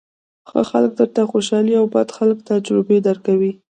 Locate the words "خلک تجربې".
2.17-2.97